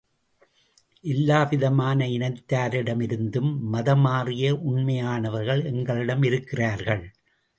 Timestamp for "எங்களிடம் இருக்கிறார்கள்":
5.65-7.03